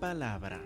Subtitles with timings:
[0.00, 0.60] palabra.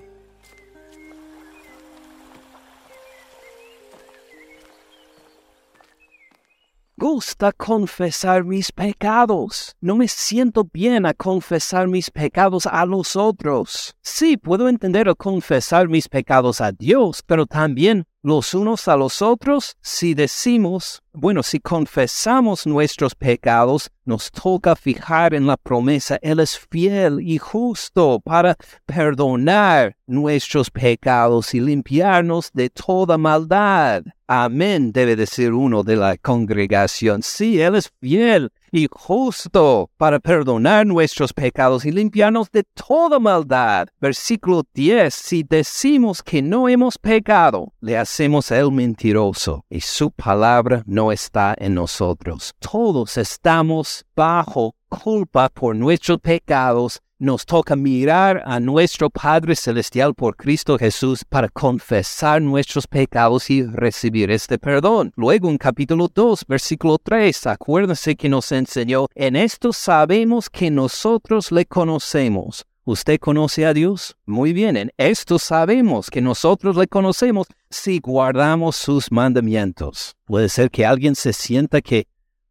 [6.97, 9.77] gusta confesar mis pecados.
[9.83, 13.95] No me siento bien a confesar mis pecados a los otros.
[14.01, 19.21] Sí, puedo entender a confesar mis pecados a Dios, pero también los unos a los
[19.21, 26.41] otros si decimos, bueno, si confesamos nuestros pecados, nos toca fijar en la promesa, Él
[26.41, 28.57] es fiel y justo para
[28.87, 34.03] perdonar nuestros pecados y limpiarnos de toda maldad.
[34.27, 37.23] Amén, debe decir uno de la congregación.
[37.23, 43.87] Sí, Él es fiel y justo para perdonar nuestros pecados y limpiarnos de toda maldad.
[44.01, 45.15] Versículo 10.
[45.15, 51.55] Si decimos que no hemos pecado, le hacemos él mentiroso y su palabra no está
[51.57, 52.53] en nosotros.
[52.59, 60.37] Todos estamos bajo culpa por nuestros pecados nos toca mirar a nuestro Padre Celestial por
[60.37, 65.13] Cristo Jesús para confesar nuestros pecados y recibir este perdón.
[65.17, 71.53] Luego en capítulo 2, versículo 3, acuérdense que nos enseñó, en esto sabemos que nosotros
[71.53, 72.67] le conocemos.
[72.87, 74.15] ¿Usted conoce a Dios?
[74.27, 80.17] Muy bien, en esto sabemos que nosotros le conocemos si guardamos sus mandamientos.
[80.27, 82.07] Puede ser que alguien se sienta que,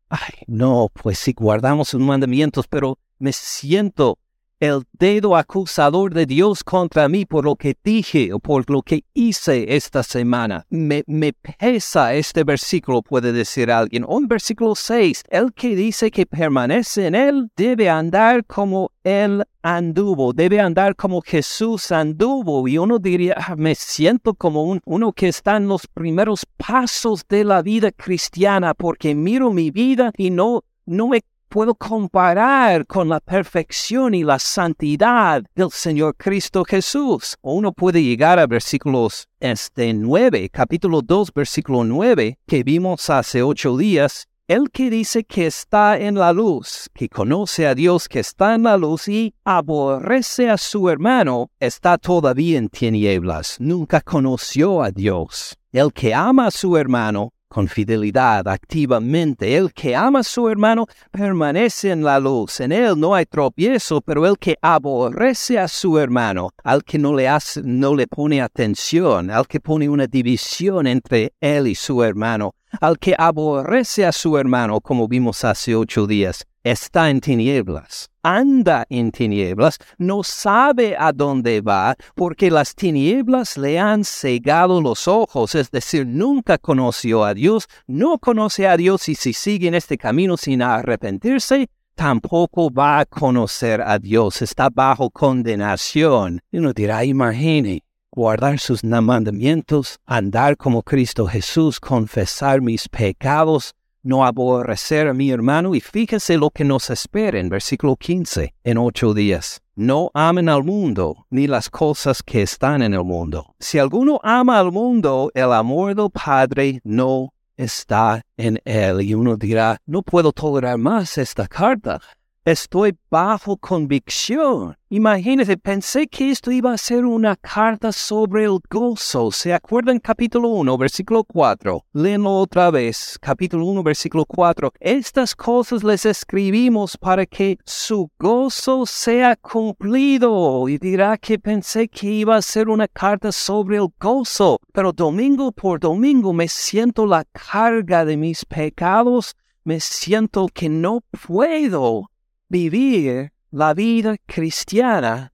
[0.10, 4.18] ay, no, pues si guardamos sus mandamientos, pero me siento
[4.64, 9.04] el dedo acusador de Dios contra mí por lo que dije o por lo que
[9.14, 10.66] hice esta semana.
[10.70, 14.06] Me, me pesa este versículo, puede decir alguien.
[14.08, 19.44] O en versículo 6, el que dice que permanece en él debe andar como él
[19.64, 22.66] anduvo, debe andar como Jesús anduvo.
[22.66, 27.26] Y uno diría, ah, me siento como un, uno que está en los primeros pasos
[27.28, 31.22] de la vida cristiana porque miro mi vida y no, no me
[31.54, 37.38] puedo comparar con la perfección y la santidad del Señor Cristo Jesús.
[37.42, 43.44] O uno puede llegar a versículos este 9, capítulo 2, versículo 9, que vimos hace
[43.44, 44.28] ocho días.
[44.48, 48.64] El que dice que está en la luz, que conoce a Dios que está en
[48.64, 55.56] la luz y aborrece a su hermano, está todavía en tinieblas, nunca conoció a Dios.
[55.72, 59.56] El que ama a su hermano con fidelidad activamente.
[59.56, 62.60] El que ama a su hermano permanece en la luz.
[62.60, 67.14] En él no hay tropiezo, pero el que aborrece a su hermano, al que no
[67.14, 72.04] le, hace, no le pone atención, al que pone una división entre él y su
[72.04, 78.10] hermano, al que aborrece a su hermano, como vimos hace ocho días, está en tinieblas,
[78.22, 85.08] anda en tinieblas, no sabe a dónde va, porque las tinieblas le han cegado los
[85.08, 89.76] ojos, es decir, nunca conoció a Dios, no conoce a Dios y si sigue en
[89.76, 96.42] este camino sin arrepentirse, tampoco va a conocer a Dios, está bajo condenación.
[96.52, 104.26] Y uno dirá, imagine, guardar sus mandamientos, andar como Cristo Jesús, confesar mis pecados, no
[104.26, 109.14] aborrecer a mi hermano y fíjese lo que nos espera en versículo 15 en ocho
[109.14, 109.62] días.
[109.76, 113.56] No amen al mundo ni las cosas que están en el mundo.
[113.60, 119.02] Si alguno ama al mundo, el amor del Padre no está en él.
[119.02, 122.00] Y uno dirá, no puedo tolerar más esta carta.
[122.46, 124.76] Estoy bajo convicción.
[124.90, 129.32] Imagínense, pensé que esto iba a ser una carta sobre el gozo.
[129.32, 131.86] ¿Se acuerdan capítulo 1, versículo 4?
[131.94, 133.18] Léenlo otra vez.
[133.22, 134.74] Capítulo 1, versículo 4.
[134.82, 140.68] Estas cosas les escribimos para que su gozo sea cumplido.
[140.68, 144.60] Y dirá que pensé que iba a ser una carta sobre el gozo.
[144.74, 149.34] Pero domingo por domingo me siento la carga de mis pecados.
[149.64, 152.10] Me siento que no puedo
[152.54, 155.34] vivir la vida cristiana.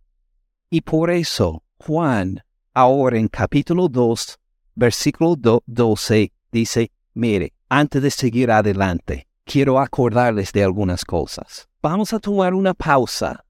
[0.70, 2.42] Y por eso Juan,
[2.74, 4.40] ahora en capítulo 2,
[4.76, 5.36] versículo
[5.66, 11.68] 12, dice, mire, antes de seguir adelante, quiero acordarles de algunas cosas.
[11.82, 13.44] Vamos a tomar una pausa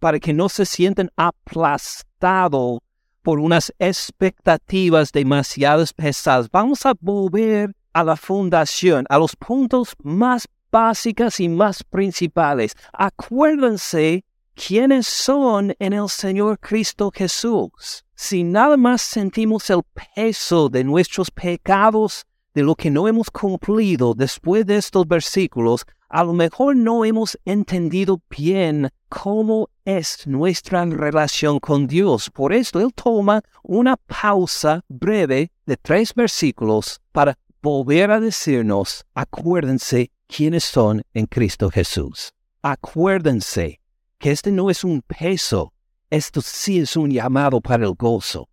[0.00, 2.80] para que no se sienten aplastados
[3.22, 6.50] por unas expectativas demasiado pesadas.
[6.50, 12.74] Vamos a volver a la fundación, a los puntos más básicas y más principales.
[12.92, 14.24] Acuérdense
[14.56, 18.04] quiénes son en el Señor Cristo Jesús.
[18.16, 19.82] Si nada más sentimos el
[20.16, 26.24] peso de nuestros pecados, de lo que no hemos cumplido después de estos versículos, a
[26.24, 32.30] lo mejor no hemos entendido bien cómo es nuestra relación con Dios.
[32.30, 40.10] Por esto Él toma una pausa breve de tres versículos para volver a decirnos, acuérdense
[40.34, 42.32] quiénes son en Cristo Jesús.
[42.60, 43.78] Acuérdense
[44.18, 45.72] que este no es un peso,
[46.10, 48.48] esto sí es un llamado para el gozo.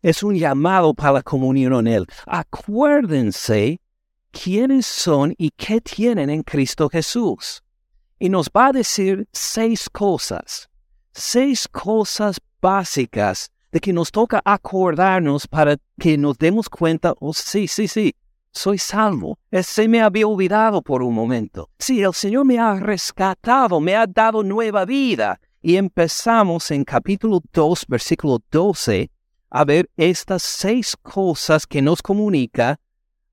[0.00, 2.06] Es un llamado para la comunión en Él.
[2.26, 3.78] Acuérdense
[4.30, 7.62] quiénes son y qué tienen en Cristo Jesús.
[8.18, 10.70] Y nos va a decir seis cosas,
[11.12, 17.68] seis cosas básicas de que nos toca acordarnos para que nos demos cuenta, oh sí,
[17.68, 18.14] sí, sí,
[18.58, 19.38] soy salvo.
[19.62, 21.70] Se me había olvidado por un momento.
[21.78, 25.40] Sí, el Señor me ha rescatado, me ha dado nueva vida.
[25.62, 29.10] Y empezamos en capítulo 2, versículo 12,
[29.50, 32.78] a ver estas seis cosas que nos comunica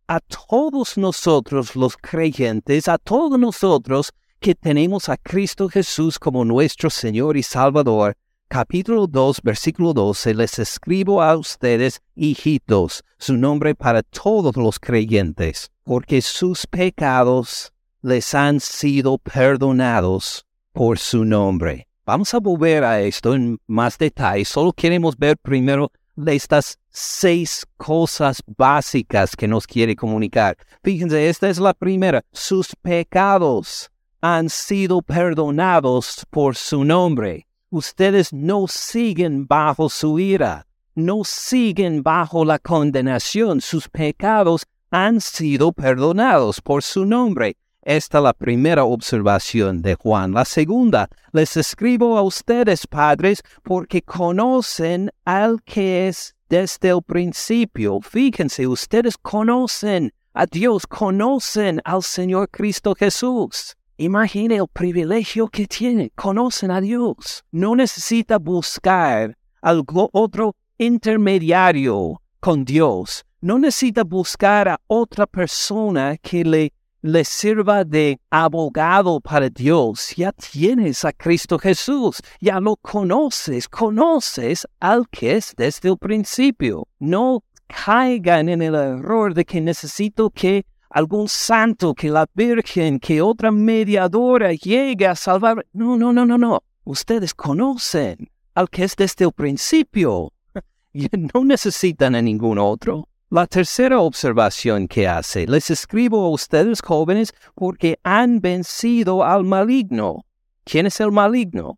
[0.08, 6.90] a todos nosotros los creyentes, a todos nosotros que tenemos a Cristo Jesús como nuestro
[6.90, 8.16] Señor y Salvador,
[8.56, 15.70] capítulo 2, versículo 12, les escribo a ustedes, hijitos, su nombre para todos los creyentes,
[15.84, 21.90] porque sus pecados les han sido perdonados por su nombre.
[22.06, 24.46] Vamos a volver a esto en más detalle.
[24.46, 25.92] Solo queremos ver primero
[26.26, 30.56] estas seis cosas básicas que nos quiere comunicar.
[30.82, 32.24] Fíjense, esta es la primera.
[32.32, 33.92] Sus pecados
[34.22, 37.46] han sido perdonados por su nombre
[37.76, 45.74] ustedes no siguen bajo su ira, no siguen bajo la condenación, sus pecados han sido
[45.74, 47.58] perdonados por su nombre.
[47.82, 50.32] Esta es la primera observación de Juan.
[50.32, 58.00] La segunda, les escribo a ustedes, padres, porque conocen al que es desde el principio.
[58.02, 63.76] Fíjense, ustedes conocen a Dios, conocen al Señor Cristo Jesús.
[63.98, 66.12] Imagine el privilegio que tiene.
[66.16, 67.46] Conocen a Dios.
[67.52, 73.24] No necesita buscar algo otro intermediario con Dios.
[73.40, 80.14] No necesita buscar a otra persona que le, le sirva de abogado para Dios.
[80.18, 82.22] Ya tienes a Cristo Jesús.
[82.42, 83.70] Ya lo conoces.
[83.70, 86.86] Conoces al que es desde el principio.
[87.00, 93.22] No caigan en el error de que necesito que algún santo, que la Virgen, que
[93.22, 95.66] otra mediadora llegue a salvar.
[95.74, 96.64] No, no, no, no, no.
[96.84, 100.32] Ustedes conocen al que es desde el principio.
[100.94, 103.10] Y no necesitan a ningún otro.
[103.30, 110.26] La tercera observación que hace, les escribo a ustedes jóvenes porque han vencido al maligno.
[110.64, 111.78] ¿Quién es el maligno?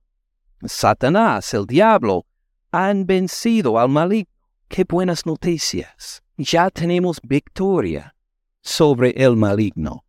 [0.64, 2.28] Satanás, el diablo.
[2.72, 4.32] Han vencido al maligno.
[4.68, 6.22] Qué buenas noticias.
[6.38, 8.14] Ya tenemos victoria
[8.68, 10.04] sobre el maligno.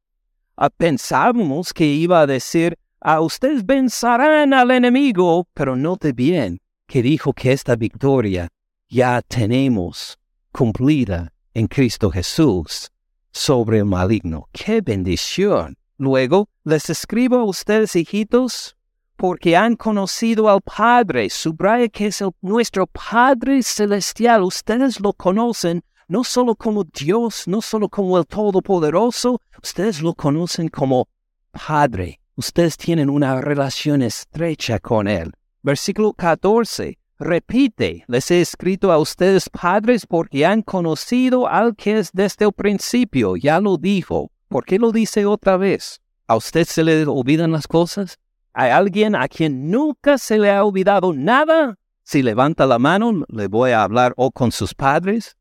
[0.57, 6.59] Ah, pensábamos que iba a decir, a ustedes vencerán al enemigo, pero note bien
[6.89, 8.49] que dijo que esta victoria
[8.89, 10.19] ya tenemos
[10.51, 12.91] cumplida en Cristo Jesús
[13.31, 14.49] sobre el maligno.
[14.53, 15.77] ¡Qué bendición!
[15.97, 18.77] Luego, les escribo a ustedes, hijitos,
[19.17, 21.31] porque han conocido al Padre.
[21.31, 24.43] Subraya que es nuestro Padre Celestial.
[24.43, 30.69] Ustedes lo conocen no solo como Dios, no solo como el Todopoderoso, ustedes lo conocen
[30.69, 31.09] como
[31.51, 32.19] Padre.
[32.35, 35.33] Ustedes tienen una relación estrecha con Él.
[35.63, 36.99] Versículo 14.
[37.19, 42.53] Repite, les he escrito a ustedes padres porque han conocido al que es desde el
[42.53, 43.37] principio.
[43.37, 44.31] Ya lo dijo.
[44.49, 46.01] ¿Por qué lo dice otra vez?
[46.29, 48.19] ¿A usted se le olvidan las cosas?
[48.55, 51.77] ¿Hay alguien a quien nunca se le ha olvidado nada?
[52.05, 55.37] Si levanta la mano, le voy a hablar o con sus padres,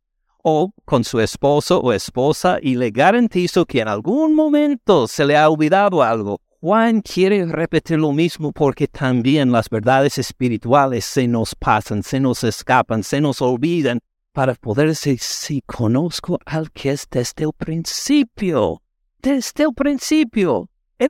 [0.50, 5.36] o con su esposo o esposa y le garantizo que en algún momento se le
[5.36, 6.39] ha olvidado algo.
[6.62, 12.46] Juan quiere repetir lo mismo porque también las verdades espirituales se nos pasan, se nos
[12.46, 14.00] escapan, se nos olvidan
[14.32, 18.82] para poder decir, si conozco al que es desde el principio,
[19.22, 21.10] desde el principio, el,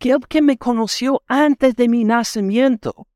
[0.00, 3.06] el que me conoció antes de mi nacimiento,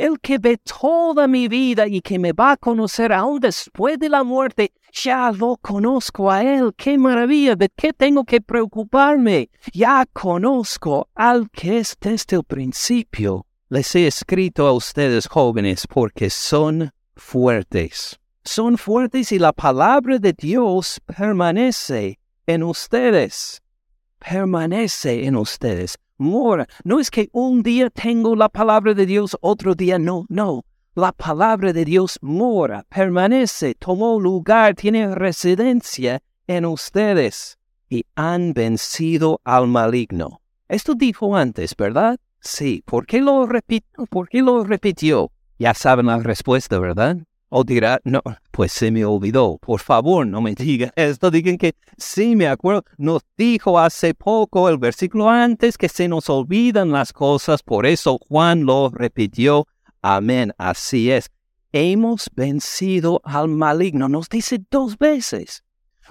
[0.00, 4.08] el que ve toda mi vida y que me va a conocer aún después de
[4.08, 6.72] la muerte, ya lo conozco a Él.
[6.76, 7.56] ¡Qué maravilla!
[7.56, 9.50] ¿De qué tengo que preocuparme?
[9.72, 13.46] Ya conozco al que es desde el principio.
[13.68, 18.18] Les he escrito a ustedes jóvenes porque son fuertes.
[18.44, 23.62] Son fuertes y la palabra de Dios permanece en ustedes.
[24.18, 26.68] Permanece en ustedes mora.
[26.84, 30.64] No es que un día tengo la palabra de Dios, otro día no, no.
[30.96, 39.40] La palabra de Dios mora, permanece, tomó lugar, tiene residencia en ustedes y han vencido
[39.44, 40.40] al maligno.
[40.68, 42.18] Esto dijo antes, ¿verdad?
[42.40, 42.82] Sí.
[42.84, 44.04] ¿Por qué lo repitió?
[44.06, 45.30] ¿Por qué lo repitió?
[45.60, 47.18] Ya saben la respuesta, ¿verdad?
[47.50, 48.20] O dirá, no,
[48.50, 49.58] pues se me olvidó.
[49.58, 51.30] Por favor, no me digan esto.
[51.30, 52.82] Digan que sí me acuerdo.
[52.98, 57.62] Nos dijo hace poco el versículo antes que se nos olvidan las cosas.
[57.62, 59.68] Por eso Juan lo repitió
[60.02, 61.30] Amén, así es.
[61.72, 65.62] Hemos vencido al maligno, nos dice dos veces.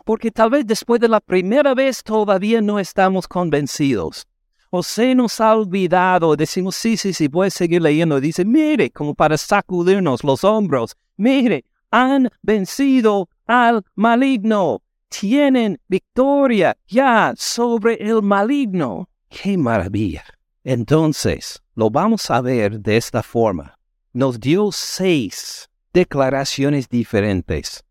[0.06, 4.28] Porque tal vez después de la primera vez todavía no estamos convencidos.
[4.70, 8.22] O se nos ha olvidado, decimos, sí, sí, sí, voy a seguir leyendo.
[8.22, 14.84] Dice, mire, como para sacudirnos los hombros, mire, han vencido al maligno.
[15.10, 19.10] Tienen victoria ya sobre el maligno.
[19.28, 20.24] ¡Qué maravilla!
[20.64, 23.79] Entonces, lo vamos a ver de esta forma.
[24.12, 27.84] Nos dio seis declaraciones diferentes.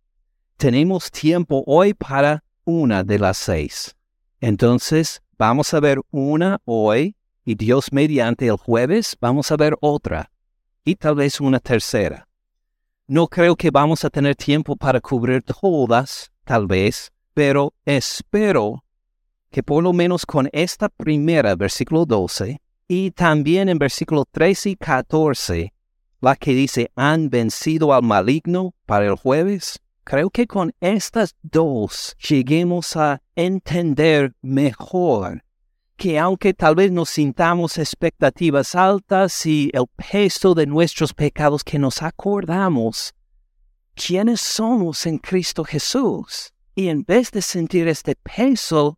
[0.56, 3.94] Tenemos tiempo hoy para una de las seis.
[4.40, 10.32] Entonces, vamos a ver una hoy y Dios mediante el jueves vamos a ver otra
[10.84, 12.26] y tal vez una tercera.
[13.06, 18.84] No creo que vamos a tener tiempo para cubrir todas, tal vez, pero espero
[19.52, 24.76] que por lo menos con esta primera, versículo 12, y también en versículo 13 y
[24.76, 25.72] 14,
[26.20, 32.16] la que dice han vencido al maligno para el jueves, creo que con estas dos
[32.18, 35.42] lleguemos a entender mejor
[35.98, 41.78] que aunque tal vez nos sintamos expectativas altas y el peso de nuestros pecados, que
[41.78, 43.12] nos acordamos
[43.96, 46.52] quiénes somos en Cristo Jesús.
[46.76, 48.96] Y en vez de sentir este peso,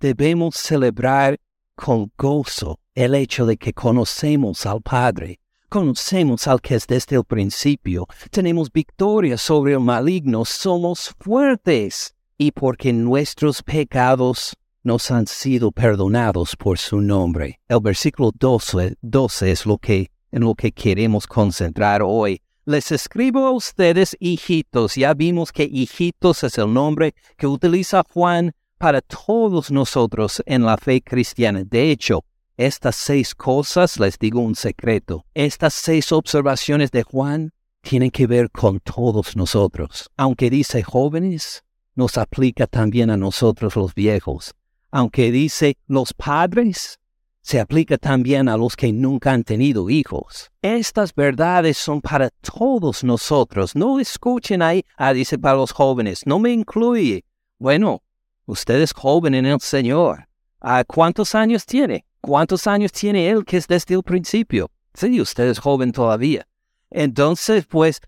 [0.00, 1.38] debemos celebrar
[1.76, 5.38] con gozo el hecho de que conocemos al Padre,
[5.72, 12.50] conocemos al que es desde el principio, tenemos victoria sobre el maligno, somos fuertes y
[12.50, 17.58] porque nuestros pecados nos han sido perdonados por su nombre.
[17.68, 22.42] El versículo 12, 12 es lo que, en lo que queremos concentrar hoy.
[22.66, 24.96] Les escribo a ustedes hijitos.
[24.96, 30.76] Ya vimos que hijitos es el nombre que utiliza Juan para todos nosotros en la
[30.76, 31.64] fe cristiana.
[31.64, 32.26] De hecho,
[32.56, 38.50] estas seis cosas, les digo un secreto, estas seis observaciones de Juan tienen que ver
[38.50, 40.10] con todos nosotros.
[40.16, 44.54] Aunque dice jóvenes, nos aplica también a nosotros los viejos
[44.92, 47.00] aunque dice los padres,
[47.40, 50.52] se aplica también a los que nunca han tenido hijos.
[50.60, 53.74] Estas verdades son para todos nosotros.
[53.74, 57.24] No escuchen ahí, ah, dice para los jóvenes, no me incluye.
[57.58, 58.02] Bueno,
[58.46, 60.28] usted es joven en el Señor.
[60.60, 62.04] ¿A ¿Cuántos años tiene?
[62.22, 64.70] ¿Cuántos años tiene Él que es desde el principio?
[64.94, 66.46] Sí, usted es joven todavía.
[66.88, 68.00] Entonces, pues,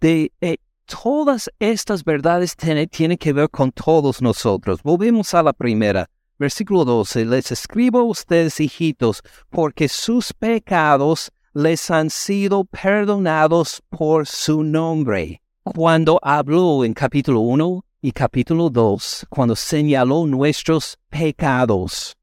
[0.00, 4.82] de eh, todas estas verdades tienen que ver con todos nosotros.
[4.82, 6.10] Volvemos a la primera.
[6.38, 14.26] Versículo 12, les escribo a ustedes, hijitos, porque sus pecados les han sido perdonados por
[14.26, 15.40] su nombre.
[15.62, 22.14] Cuando habló en capítulo 1 y capítulo 2, cuando señaló nuestros pecados,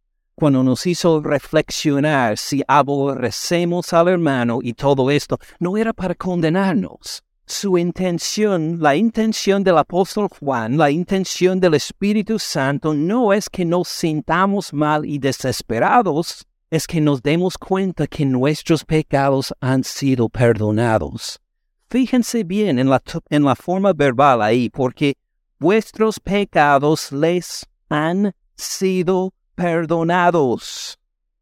[0.41, 7.21] cuando nos hizo reflexionar si aborrecemos al hermano y todo esto, no era para condenarnos,
[7.45, 13.65] su intención, la intención del apóstol Juan, la intención del Espíritu Santo no es que
[13.65, 20.27] nos sintamos mal y desesperados, es que nos demos cuenta que nuestros pecados han sido
[20.27, 21.39] perdonados.
[21.87, 25.13] Fíjense bien en la, en la forma verbal ahí, porque
[25.59, 29.40] vuestros pecados les han sido perdonados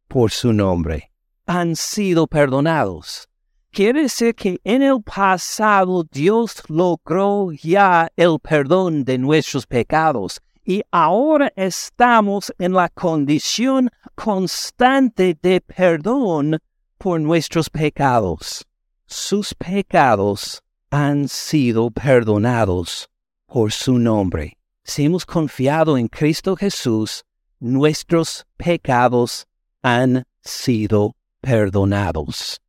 [0.08, 1.10] por su nombre.
[1.46, 3.28] Han sido perdonados.
[3.72, 10.82] Quiere decir que en el pasado Dios logró ya el perdón de nuestros pecados y
[10.90, 16.58] ahora estamos en la condición constante de perdón
[16.98, 18.66] por nuestros pecados.
[19.06, 23.08] Sus pecados han sido perdonados
[23.46, 24.58] por su nombre.
[24.84, 27.24] Si hemos confiado en Cristo Jesús,
[27.60, 29.46] nuestros pecados
[29.82, 32.60] han sido perdonados.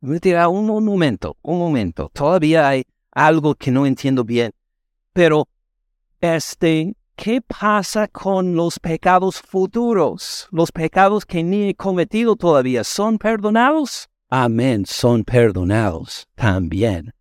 [0.00, 4.52] Me dirá, un, momento, un momento, todavía hay algo que no entiendo bien.
[5.12, 5.48] Pero,
[6.20, 10.48] este, ¿qué pasa con los pecados futuros?
[10.50, 14.08] Los pecados que ni he cometido todavía, ¿son perdonados?
[14.28, 17.14] Amén, son perdonados también.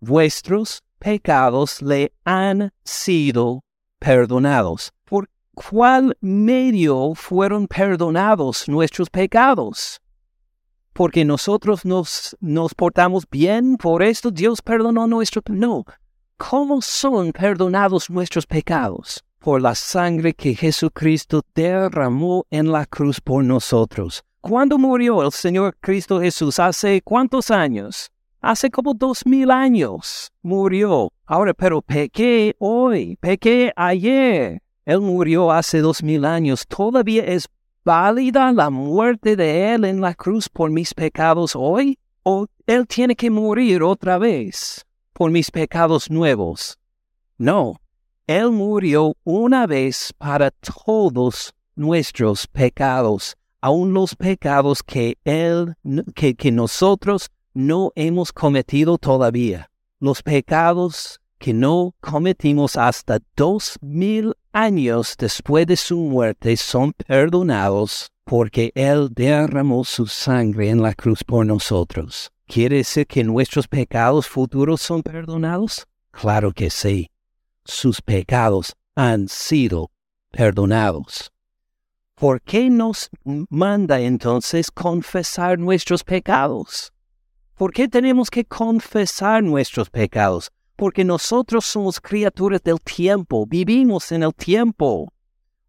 [0.00, 3.62] Vuestros pecados le han sido
[3.98, 4.92] perdonados.
[5.04, 10.00] ¿Por cuál medio fueron perdonados nuestros pecados?
[11.00, 15.42] porque nosotros nos, nos portamos bien, por esto Dios perdonó nuestro...
[15.48, 15.84] No,
[16.36, 19.24] ¿cómo son perdonados nuestros pecados?
[19.38, 24.22] Por la sangre que Jesucristo derramó en la cruz por nosotros.
[24.42, 26.58] ¿Cuándo murió el Señor Cristo Jesús?
[26.58, 28.10] ¿Hace cuántos años?
[28.42, 31.10] Hace como dos mil años murió.
[31.24, 34.60] Ahora, pero pequé hoy, pequé ayer.
[34.90, 36.66] Él murió hace dos mil años.
[36.66, 37.46] Todavía es
[37.84, 41.96] válida la muerte de Él en la cruz por mis pecados hoy?
[42.24, 46.76] ¿O Él tiene que morir otra vez por mis pecados nuevos.
[47.38, 47.80] No,
[48.26, 55.76] Él murió una vez para todos nuestros pecados, aun los pecados que Él,
[56.16, 59.70] que, que nosotros no hemos cometido todavía.
[60.00, 68.10] Los pecados que no cometimos hasta dos mil años después de su muerte son perdonados
[68.24, 72.30] porque Él derramó su sangre en la cruz por nosotros.
[72.46, 75.86] ¿Quiere decir que nuestros pecados futuros son perdonados?
[76.10, 77.10] Claro que sí.
[77.64, 79.90] Sus pecados han sido
[80.30, 81.32] perdonados.
[82.14, 83.08] ¿Por qué nos
[83.48, 86.92] manda entonces confesar nuestros pecados?
[87.54, 90.50] ¿Por qué tenemos que confesar nuestros pecados?
[90.80, 95.12] Porque nosotros somos criaturas del tiempo, vivimos en el tiempo.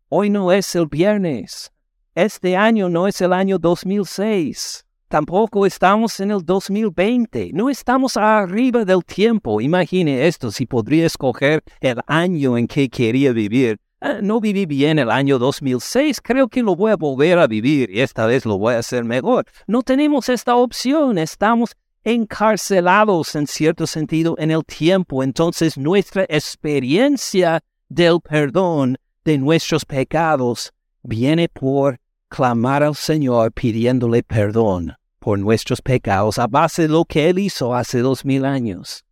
[0.08, 1.70] Hoy no es el viernes,
[2.15, 8.86] este año no es el año 2006, tampoco estamos en el 2020, no estamos arriba
[8.86, 9.60] del tiempo.
[9.60, 13.82] Imagine esto, si podría escoger el año en que quería vivir.
[14.00, 17.89] Ah, no viví bien el año 2006, creo que lo voy a volver a vivir
[17.91, 19.46] y esta vez lo voy a hacer mejor.
[19.68, 25.24] No tenemos esta opción, estamos encarcelados en cierto sentido en el tiempo.
[25.24, 30.72] Entonces nuestra experiencia del perdón de nuestros pecados
[31.03, 37.29] viene por clamar al Señor pidiéndole perdón por nuestros pecados a base de lo que
[37.29, 39.05] Él hizo hace dos mil años.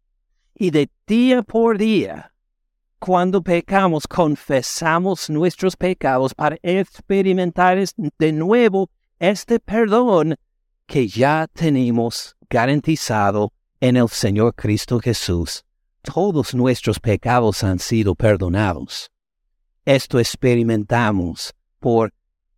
[0.55, 2.33] Y de día por día,
[2.97, 7.77] cuando pecamos, confesamos nuestros pecados para experimentar
[8.17, 10.35] de nuevo este perdón
[10.85, 15.63] que ya tenemos garantizado en el Señor Cristo Jesús.
[16.01, 19.11] Todos nuestros pecados han sido perdonados.
[19.85, 22.13] Esto experimentamos por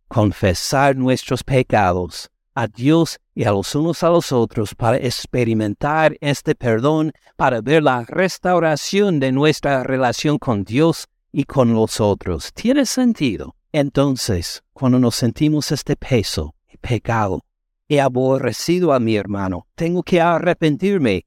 [0.08, 6.54] confesar nuestros pecados a Dios y a los unos a los otros para experimentar este
[6.54, 12.52] perdón, para ver la restauración de nuestra relación con Dios y con los otros.
[12.52, 13.56] ¿Tiene sentido?
[13.72, 17.42] Entonces, cuando nos sentimos este peso, pecado,
[17.88, 21.26] he aborrecido a mi hermano, tengo que arrepentirme.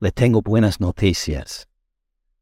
[0.00, 1.66] Le tengo buenas noticias.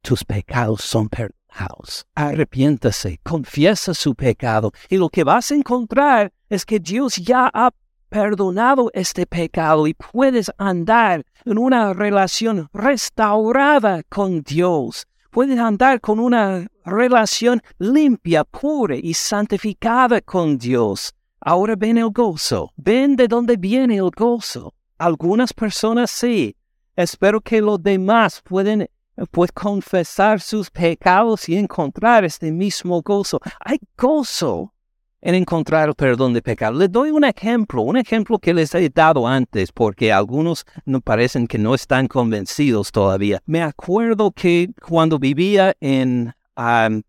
[0.03, 2.07] Tus pecados son perdonados.
[2.15, 7.71] Arrepiéntase, confiesa su pecado y lo que vas a encontrar es que Dios ya ha
[8.09, 15.07] perdonado este pecado y puedes andar en una relación restaurada con Dios.
[15.31, 21.15] Puedes andar con una relación limpia, pura y santificada con Dios.
[21.45, 22.73] Ahora ven el gozo.
[22.77, 24.75] Ven de dónde viene el gozo.
[24.97, 26.57] Algunas personas sí.
[26.95, 28.89] Espero que los demás pueden
[29.33, 33.41] pues, confesar sus pecados y encontrar este mismo gozo.
[33.59, 34.73] Hay gozo
[35.21, 36.79] en encontrar el perdón de pecado.
[36.79, 41.47] Les doy un ejemplo, un ejemplo que les he dado antes, porque algunos no parecen
[41.49, 43.41] que no están convencidos todavía.
[43.47, 46.35] Me acuerdo que cuando vivía en,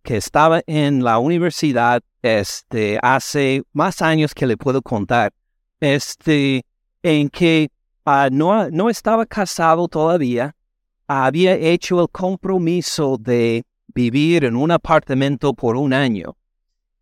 [0.03, 5.33] que estaba en la universidad, este, hace más años que le puedo contar,
[5.79, 6.65] este,
[7.01, 7.69] en que
[8.05, 10.55] ah, no, no estaba casado todavía,
[11.07, 16.35] había hecho el compromiso de vivir en un apartamento por un año.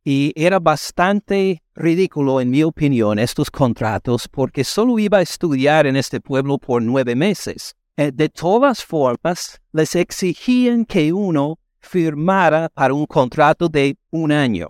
[0.04, 5.96] Y era bastante ridículo, en mi opinión, estos contratos porque solo iba a estudiar en
[5.96, 7.76] este pueblo por nueve meses.
[7.98, 14.70] Eh, de todas formas, les exigían que uno firmara para un contrato de un año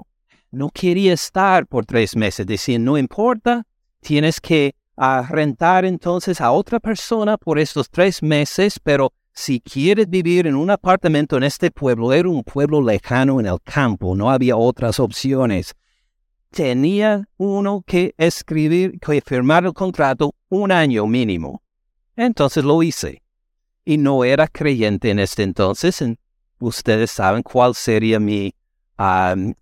[0.52, 2.46] no quería estar por tres meses.
[2.46, 3.66] Decía, no importa,
[4.02, 10.10] tienes que ah, rentar entonces a otra persona por estos tres meses, pero si quieres
[10.10, 14.30] vivir en un apartamento en este pueblo, era un pueblo lejano en el campo, no
[14.30, 15.74] había otras opciones.
[16.50, 21.64] Tenía uno que escribir, que firmar el contrato un año mínimo.
[22.18, 23.24] Entonces lo hice.
[23.86, 26.04] Y no era creyente en este entonces.
[26.62, 28.54] Ustedes saben cuál sería mi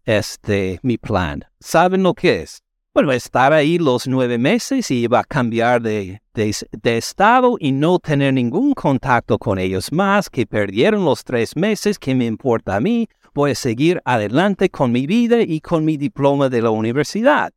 [0.06, 1.46] este, mi plan.
[1.60, 2.62] ¿Saben lo que es?
[2.94, 8.00] Bueno, estar ahí los nueve meses y iba a cambiar de, de, estado y no
[8.00, 12.80] tener ningún contacto con ellos más, que perdieron los tres meses, que me importa a
[12.82, 17.54] mí, voy a seguir adelante con mi vida y con mi diploma de la universidad.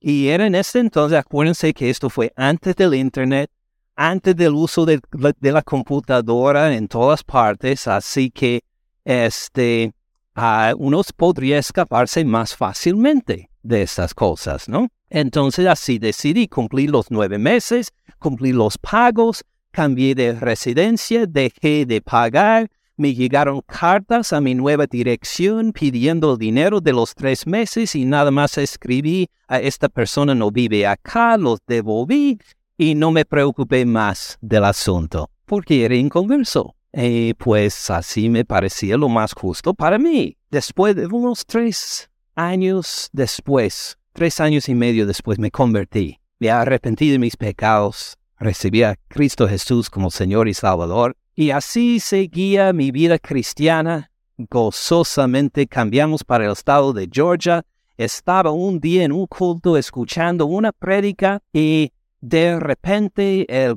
[0.00, 3.50] Y era en ese entonces, acuérdense que esto fue antes del Internet,
[3.96, 5.00] antes del uso de,
[5.40, 8.62] de la computadora en todas partes, así que
[9.04, 9.92] este,
[10.36, 14.88] uh, uno podría escaparse más fácilmente de estas cosas, ¿no?
[15.10, 22.00] Entonces así decidí cumplir los nueve meses, cumplir los pagos, cambié de residencia, dejé de
[22.00, 27.94] pagar, me llegaron cartas a mi nueva dirección pidiendo el dinero de los tres meses
[27.96, 32.38] y nada más escribí a esta persona no vive acá, los devolví
[32.78, 36.74] y no me preocupé más del asunto, porque era inconverso.
[36.96, 40.36] Y pues así me parecía lo más justo para mí.
[40.50, 46.20] Después de unos tres años después, tres años y medio después me convertí.
[46.38, 51.98] Me arrepentí de mis pecados, recibí a Cristo Jesús como Señor y Salvador, y así
[51.98, 54.12] seguía mi vida cristiana.
[54.36, 57.64] Gozosamente cambiamos para el estado de Georgia.
[57.96, 63.76] Estaba un día en un culto escuchando una prédica y de repente el,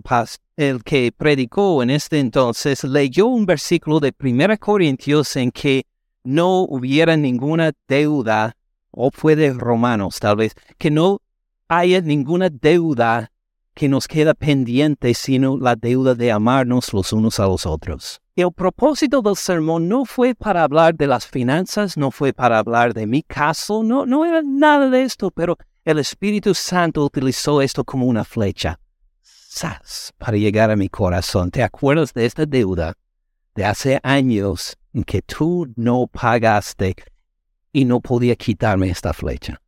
[0.57, 5.85] el que predicó en este entonces leyó un versículo de 1 Corintios en que
[6.23, 8.57] no hubiera ninguna deuda,
[8.91, 11.21] o fue de Romanos tal vez, que no
[11.67, 13.31] haya ninguna deuda
[13.75, 18.19] que nos queda pendiente, sino la deuda de amarnos los unos a los otros.
[18.35, 22.95] El propósito del sermón no fue para hablar de las finanzas, no fue para hablar
[22.95, 27.83] de mi caso, no, no era nada de esto, pero el Espíritu Santo utilizó esto
[27.83, 28.79] como una flecha.
[30.17, 31.49] Para llegar a mi corazón.
[31.49, 32.93] ¿Te acuerdas de esta deuda
[33.55, 36.95] de hace años en que tú no pagaste
[37.71, 39.59] y no podía quitarme esta flecha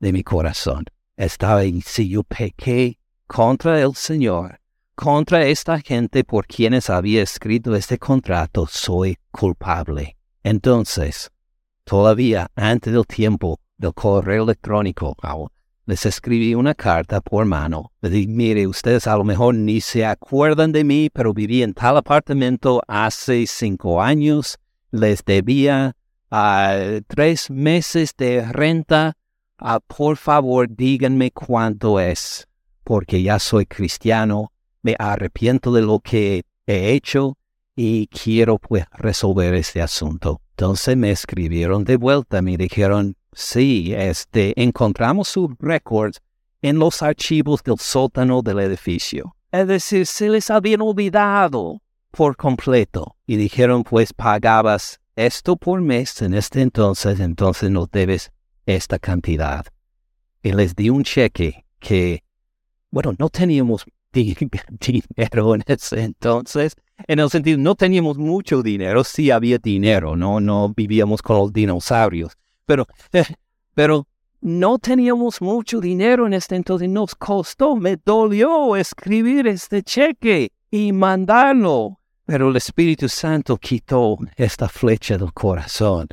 [0.00, 0.84] de mi corazón?
[1.16, 4.60] Estaba ahí, si yo pequé contra el Señor,
[4.94, 10.16] contra esta gente por quienes había escrito este contrato, soy culpable.
[10.42, 11.30] Entonces,
[11.84, 15.14] todavía antes del tiempo del correo electrónico,
[15.86, 17.92] les escribí una carta por mano.
[18.00, 21.74] Le dije, mire, ustedes a lo mejor ni se acuerdan de mí, pero viví en
[21.74, 24.58] tal apartamento hace cinco años.
[24.90, 25.96] Les debía
[26.30, 29.16] uh, tres meses de renta.
[29.60, 32.46] Uh, por favor, díganme cuánto es
[32.90, 37.38] porque ya soy cristiano, me arrepiento de lo que he hecho
[37.76, 40.40] y quiero pues resolver este asunto.
[40.56, 46.20] Entonces me escribieron de vuelta, me dijeron, sí, este, encontramos sus récords
[46.62, 49.34] en los archivos del sótano del edificio.
[49.52, 53.16] Es decir, se les habían olvidado por completo.
[53.26, 58.30] Y dijeron, pues pagabas esto por mes en este entonces, entonces no debes
[58.66, 59.66] esta cantidad.
[60.42, 62.22] Y les di un cheque que
[62.90, 66.74] bueno, no teníamos dinero en ese entonces,
[67.06, 71.52] en el sentido, no teníamos mucho dinero, sí había dinero, no, no vivíamos con los
[71.52, 72.32] dinosaurios,
[72.66, 73.24] pero, eh,
[73.74, 74.06] pero
[74.40, 80.92] no teníamos mucho dinero en este entonces, nos costó, me dolió escribir este cheque y
[80.92, 86.08] mandarlo, pero el Espíritu Santo quitó esta flecha del corazón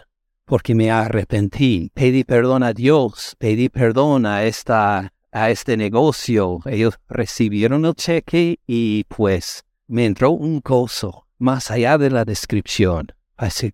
[0.48, 6.60] porque me arrepentí, pedí perdón a Dios, pedí perdón a esta a este negocio.
[6.66, 13.08] Ellos recibieron el cheque y pues me entró un gozo más allá de la descripción.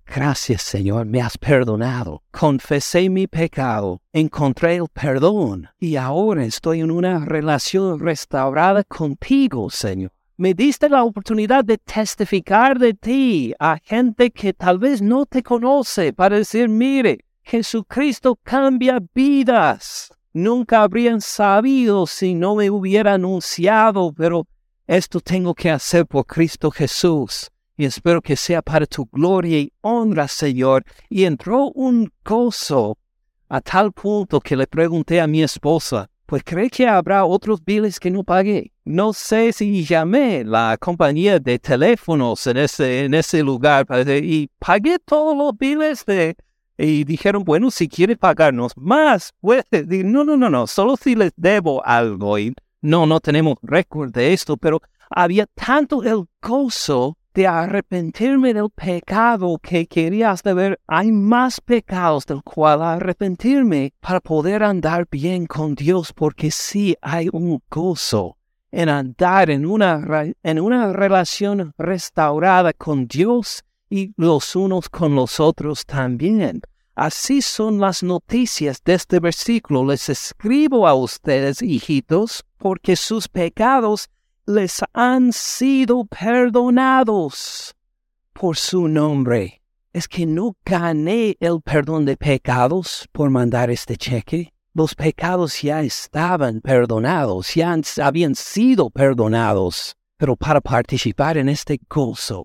[0.06, 2.24] Gracias Señor, me has perdonado.
[2.32, 10.12] Confesé mi pecado, encontré el perdón y ahora estoy en una relación restaurada contigo, Señor.
[10.36, 15.42] Me diste la oportunidad de testificar de ti a gente que tal vez no te
[15.44, 24.12] conoce para decir, mire, Jesucristo cambia vidas nunca habrían sabido si no me hubiera anunciado,
[24.12, 24.48] pero
[24.88, 27.50] esto tengo que hacer por Cristo Jesús.
[27.76, 30.84] Y espero que sea para tu gloria y honra, Señor.
[31.10, 32.98] Y entró un gozo
[33.50, 38.00] a tal punto que le pregunté a mi esposa, pues cree que habrá otros biles
[38.00, 38.72] que no pagué.
[38.86, 44.98] No sé si llamé la compañía de teléfonos en ese, en ese lugar y pagué
[45.00, 46.36] todos los biles de,
[46.78, 51.16] y dijeron, bueno, si quiere pagarnos más, puede decir, no, no, no, no, solo si
[51.16, 52.40] les debo algo.
[52.40, 58.70] Y no, no tenemos récord de esto, pero había tanto el gozo de arrepentirme del
[58.70, 65.76] pecado que quería ver, hay más pecados del cual arrepentirme para poder andar bien con
[65.76, 68.38] Dios, porque sí hay un gozo
[68.72, 75.40] en andar en una, en una relación restaurada con Dios y los unos con los
[75.40, 76.62] otros también.
[76.96, 79.86] Así son las noticias de este versículo.
[79.86, 84.10] Les escribo a ustedes, hijitos, porque sus pecados
[84.46, 87.76] les han sido perdonados
[88.34, 89.62] por su nombre.
[89.94, 94.52] Es que no gané el perdón de pecados por mandar este cheque.
[94.74, 99.96] Los pecados ya estaban perdonados, ya habían sido perdonados.
[100.18, 102.44] Pero para participar en este gozo,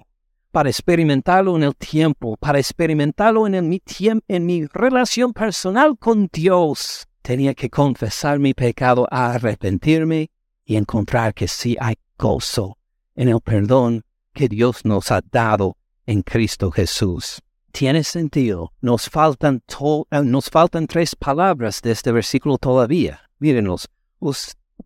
[0.52, 3.80] para experimentarlo en el tiempo, para experimentarlo en, mi,
[4.28, 7.06] en mi relación personal con Dios.
[7.22, 10.30] Tenía que confesar mi pecado, arrepentirme
[10.68, 12.76] y encontrar que sí hay gozo
[13.16, 14.04] en el perdón
[14.35, 17.40] que Dios nos ha dado en Cristo Jesús.
[17.72, 18.72] Tiene sentido.
[18.83, 19.62] Nos faltan,
[20.11, 23.18] eh, nos faltan tres palabras de este versículo todavía.
[23.38, 23.88] Mírenos.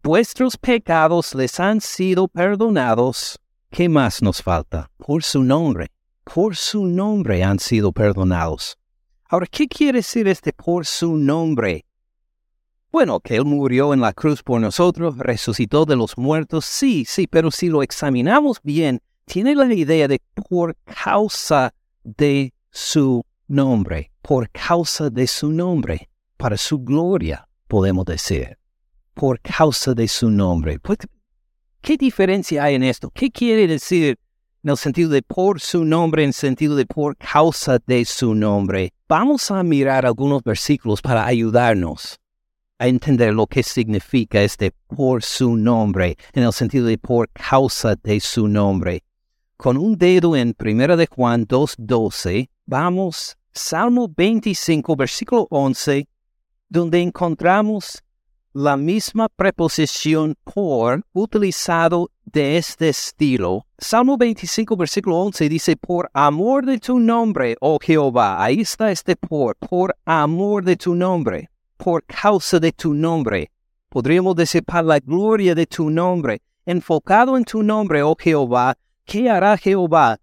[0.02, 3.40] vuestros pecados les han sido perdonados.
[3.68, 4.88] ¿Qué más nos falta?
[4.96, 5.88] Por su nombre.
[6.22, 8.78] Por su nombre han sido perdonados.
[9.28, 11.84] Ahora, ¿qué quiere decir este por su nombre?
[12.92, 17.26] Bueno, que Él murió en la cruz por nosotros, resucitó de los muertos, sí, sí,
[17.26, 21.72] pero si lo examinamos bien, tiene la idea de por causa
[22.04, 28.58] de su nombre, por causa de su nombre, para su gloria, podemos decir,
[29.14, 30.78] por causa de su nombre.
[30.78, 30.98] Pues,
[31.80, 33.10] ¿Qué diferencia hay en esto?
[33.10, 34.18] ¿Qué quiere decir
[34.64, 38.34] en el sentido de por su nombre, en el sentido de por causa de su
[38.34, 38.92] nombre?
[39.08, 42.18] Vamos a mirar algunos versículos para ayudarnos
[42.82, 47.94] a entender lo que significa este por su nombre, en el sentido de por causa
[47.94, 49.04] de su nombre.
[49.56, 56.08] Con un dedo en 1 de Juan 2.12, vamos Salmo 25, versículo 11,
[56.68, 58.02] donde encontramos
[58.52, 63.64] la misma preposición por utilizado de este estilo.
[63.78, 68.42] Salmo 25, versículo 11 dice, por amor de tu nombre, oh Jehová.
[68.42, 71.51] Ahí está este por, por amor de tu nombre
[71.82, 73.50] por causa de tu nombre.
[73.88, 76.40] Podríamos decir para la gloria de tu nombre.
[76.64, 80.16] Enfocado en tu nombre, oh Jehová, ¿qué hará Jehová?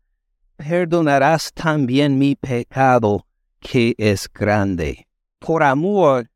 [0.56, 3.26] Perdonarás también mi pecado,
[3.60, 5.06] que es grande.
[5.38, 6.30] Por amor,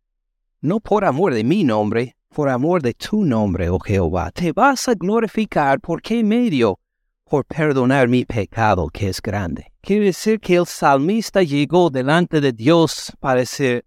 [0.59, 4.89] no por amor de mi nombre, por amor de tu nombre, oh Jehová, te vas
[4.89, 5.79] a glorificar.
[5.79, 6.79] ¿Por qué medio?
[7.23, 9.71] Por perdonar mi pecado, que es grande.
[9.81, 13.85] Quiere decir que el salmista llegó delante de Dios para decir,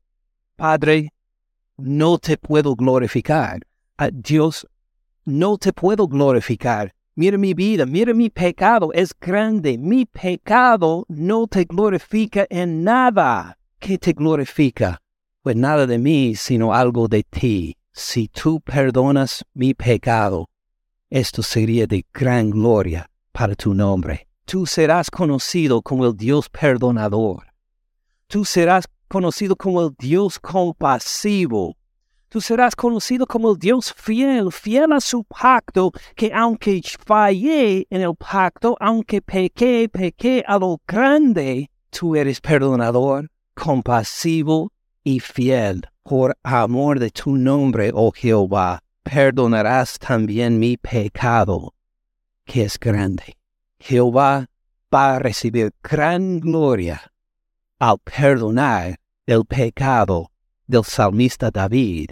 [0.57, 1.11] Padre,
[1.79, 3.61] no te puedo glorificar.
[3.99, 4.67] A Dios,
[5.25, 6.93] no te puedo glorificar.
[7.15, 9.79] Mira mi vida, mira mi pecado, es grande.
[9.79, 13.57] Mi pecado no te glorifica en nada.
[13.79, 14.99] ¿Qué te glorifica?
[15.43, 17.77] Pues nada de mí, sino algo de ti.
[17.93, 20.49] Si tú perdonas mi pecado,
[21.09, 24.29] esto sería de gran gloria para tu nombre.
[24.45, 27.47] Tú serás conocido como el Dios perdonador.
[28.27, 31.77] Tú serás conocido como el Dios compasivo.
[32.29, 38.03] Tú serás conocido como el Dios fiel, fiel a su pacto, que aunque fallé en
[38.03, 44.73] el pacto, aunque pequé, pequé a lo grande, tú eres perdonador, compasivo
[45.05, 45.83] y fiel.
[46.03, 51.75] Por amor de tu nombre, oh Jehová, perdonarás también mi pecado,
[52.45, 53.37] que es grande.
[53.79, 54.47] Jehová
[54.93, 57.13] va a recibir gran gloria
[57.79, 60.31] al perdonar el pecado
[60.67, 62.11] del salmista David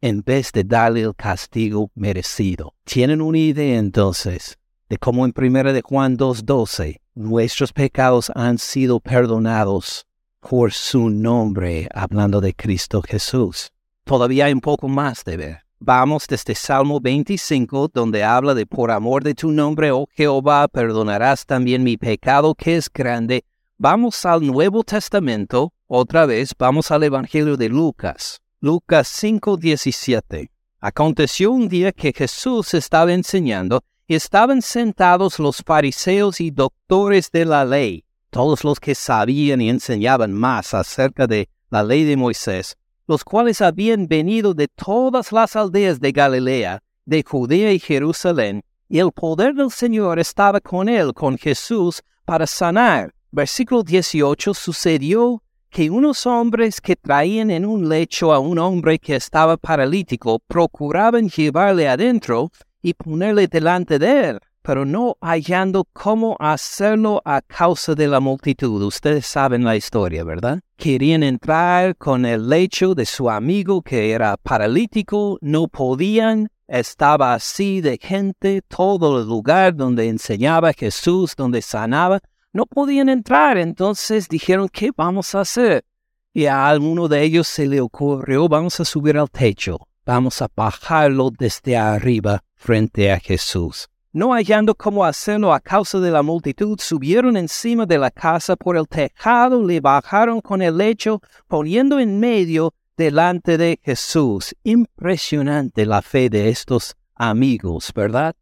[0.00, 2.74] en vez de darle el castigo merecido.
[2.84, 9.00] Tienen una idea entonces de cómo en 1 de Juan 2.12 nuestros pecados han sido
[9.00, 10.06] perdonados
[10.40, 13.72] por su nombre, hablando de Cristo Jesús.
[14.04, 15.58] Todavía hay un poco más de ver.
[15.78, 21.44] Vamos desde Salmo 25, donde habla de por amor de tu nombre, oh Jehová, perdonarás
[21.44, 23.44] también mi pecado que es grande,
[23.78, 30.50] Vamos al Nuevo Testamento, otra vez vamos al Evangelio de Lucas, Lucas 5:17.
[30.80, 37.44] Aconteció un día que Jesús estaba enseñando y estaban sentados los fariseos y doctores de
[37.44, 42.78] la ley, todos los que sabían y enseñaban más acerca de la ley de Moisés,
[43.06, 49.00] los cuales habían venido de todas las aldeas de Galilea, de Judea y Jerusalén, y
[49.00, 55.90] el poder del Señor estaba con él, con Jesús, para sanar versículo 18, sucedió que
[55.90, 61.86] unos hombres que traían en un lecho a un hombre que estaba paralítico procuraban llevarle
[61.86, 68.20] adentro y ponerle delante de él, pero no hallando cómo hacerlo a causa de la
[68.20, 68.82] multitud.
[68.82, 70.60] Ustedes saben la historia, ¿verdad?
[70.78, 77.82] Querían entrar con el lecho de su amigo que era paralítico, no podían, estaba así
[77.82, 82.18] de gente, todo el lugar donde enseñaba Jesús, donde sanaba,
[82.56, 85.84] no podían entrar, entonces dijeron, ¿qué vamos a hacer?
[86.32, 90.48] Y a alguno de ellos se le ocurrió, vamos a subir al techo, vamos a
[90.56, 93.88] bajarlo desde arriba frente a Jesús.
[94.12, 98.78] No hallando cómo hacerlo a causa de la multitud, subieron encima de la casa por
[98.78, 104.56] el tejado, le bajaron con el lecho, poniendo en medio delante de Jesús.
[104.64, 108.34] Impresionante la fe de estos amigos, ¿verdad?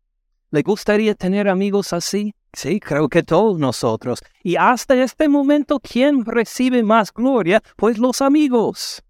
[0.52, 2.32] ¿Le gustaría tener amigos así?
[2.54, 4.20] Sí, creo que todos nosotros.
[4.42, 7.62] Y hasta este momento, ¿quién recibe más gloria?
[7.76, 9.02] Pues los amigos.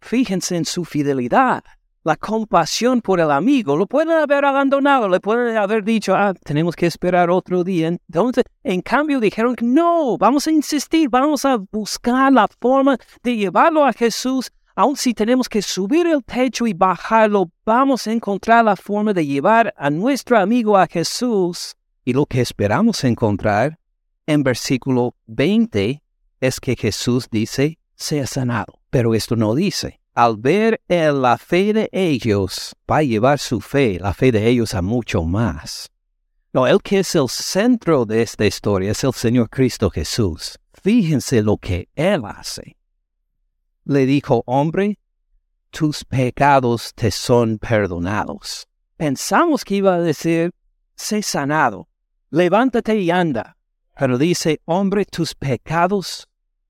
[0.00, 1.62] Fíjense en su fidelidad,
[2.04, 3.76] la compasión por el amigo.
[3.76, 7.88] Lo pueden haber abandonado, le pueden haber dicho, ah, tenemos que esperar otro día.
[7.88, 13.84] Entonces, en cambio, dijeron, no, vamos a insistir, vamos a buscar la forma de llevarlo
[13.84, 18.76] a Jesús Aun si tenemos que subir el techo y bajarlo, vamos a encontrar la
[18.76, 21.76] forma de llevar a nuestro amigo a Jesús.
[22.04, 23.78] Y lo que esperamos encontrar
[24.26, 26.02] en versículo 20
[26.40, 28.80] es que Jesús dice, sea sanado.
[28.90, 30.00] Pero esto no dice.
[30.14, 34.74] Al ver la fe de ellos, va a llevar su fe, la fe de ellos,
[34.74, 35.88] a mucho más.
[36.52, 40.58] No, el que es el centro de esta historia es el Señor Cristo Jesús.
[40.82, 42.76] Fíjense lo que Él hace.
[43.84, 44.98] Le dijo, hombre,
[45.70, 48.66] tus pecados te son perdonados.
[48.96, 50.50] Pensamos que iba a decir,
[50.96, 51.88] sé sanado,
[52.30, 53.56] levántate y anda.
[53.98, 56.26] Pero dice, hombre, tus pecados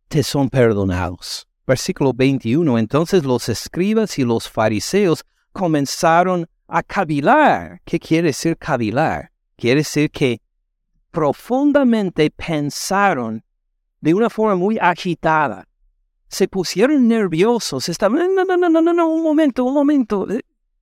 [0.09, 1.47] te son perdonados.
[1.67, 2.79] Versículo 21.
[2.79, 7.81] Entonces los escribas y los fariseos comenzaron a cavilar.
[7.85, 9.31] ¿Qué quiere decir cavilar?
[9.57, 10.41] Quiere decir que
[11.11, 13.45] profundamente pensaron
[14.01, 15.69] de una forma muy agitada.
[16.29, 17.89] Se pusieron nerviosos.
[17.89, 20.27] Estaban, no, no, no, no, no, no, un momento, un momento.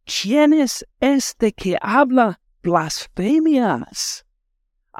[0.04, 4.24] ¿Quién es este que habla blasfemias?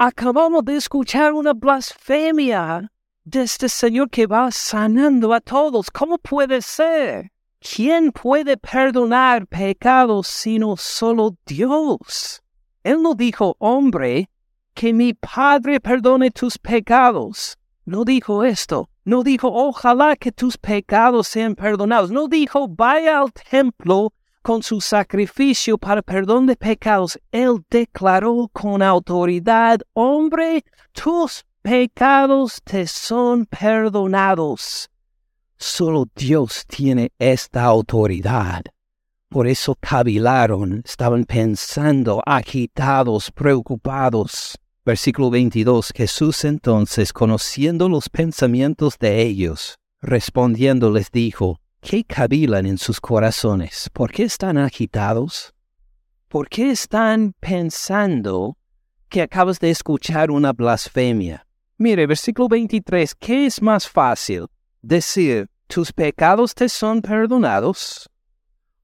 [0.00, 2.88] Acabamos de escuchar una blasfemia
[3.24, 5.90] de este Señor que va sanando a todos.
[5.90, 7.32] ¿Cómo puede ser?
[7.58, 12.40] ¿Quién puede perdonar pecados sino solo Dios?
[12.84, 14.30] Él no dijo, hombre,
[14.72, 17.58] que mi Padre perdone tus pecados.
[17.84, 18.88] No dijo esto.
[19.04, 22.12] No dijo, ojalá que tus pecados sean perdonados.
[22.12, 27.18] No dijo, vaya al templo con su sacrificio para perdón de pecados.
[27.32, 34.90] Él declaró con autoridad, hombre, tus pecados te son perdonados.
[35.58, 38.62] Solo Dios tiene esta autoridad.
[39.28, 44.56] Por eso cavilaron, estaban pensando, agitados, preocupados.
[44.86, 45.92] Versículo 22.
[45.94, 53.90] Jesús entonces, conociendo los pensamientos de ellos, respondiendo les dijo, ¿qué cavilan en sus corazones?
[53.92, 55.54] ¿Por qué están agitados?
[56.28, 58.56] ¿Por qué están pensando
[59.08, 61.46] que acabas de escuchar una blasfemia?
[61.78, 64.46] Mire, versículo 23, ¿qué es más fácil?
[64.82, 68.10] Decir, tus pecados te son perdonados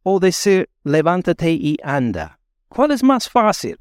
[0.03, 2.39] o decir levántate y anda?
[2.69, 3.77] ¿Cuál es más fácil?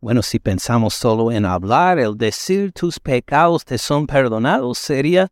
[0.00, 5.28] Bueno, si pensamos solo en hablar, el decir tus pecados te son perdonados sería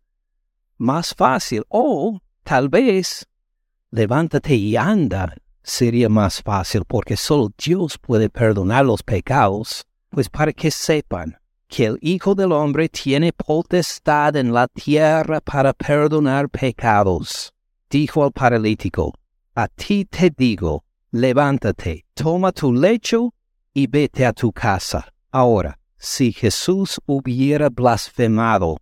[0.76, 1.64] más fácil.
[1.68, 3.26] O tal vez
[3.90, 9.84] levántate y anda sería más fácil porque solo Dios puede perdonar los pecados.
[10.08, 11.36] Pues para que sepan
[11.68, 17.52] que el Hijo del Hombre tiene potestad en la tierra para perdonar pecados,
[17.90, 19.12] dijo al paralítico,
[19.54, 23.34] a ti te digo, levántate, toma tu lecho
[23.74, 25.12] y vete a tu casa.
[25.30, 28.78] Ahora, si Jesús hubiera blasfemado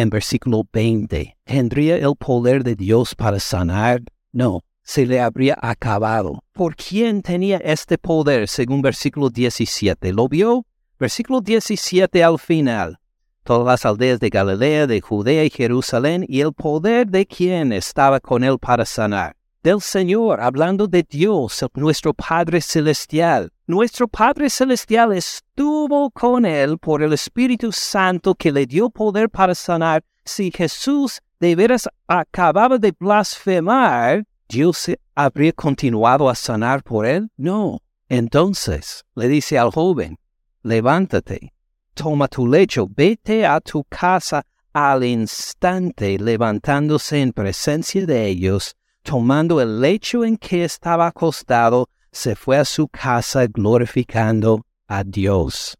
[0.00, 4.02] en versículo 20, ¿tendría el poder de Dios para sanar?
[4.32, 6.42] No, se le habría acabado.
[6.52, 10.12] ¿Por quién tenía este poder según versículo 17?
[10.12, 10.64] ¿Lo vio?
[10.98, 12.98] Versículo 17 al final.
[13.42, 18.20] Todas las aldeas de Galilea, de Judea y Jerusalén, y el poder de quién estaba
[18.20, 23.50] con él para sanar del Señor, hablando de Dios, nuestro Padre Celestial.
[23.66, 29.54] Nuestro Padre Celestial estuvo con él por el Espíritu Santo que le dio poder para
[29.54, 30.02] sanar.
[30.24, 37.28] Si Jesús de veras acababa de blasfemar, ¿Dios habría continuado a sanar por él?
[37.36, 37.80] No.
[38.08, 40.18] Entonces le dice al joven,
[40.62, 41.52] levántate,
[41.94, 49.60] toma tu lecho, vete a tu casa al instante levantándose en presencia de ellos tomando
[49.60, 55.76] el lecho en que estaba acostado, se fue a su casa glorificando a Dios.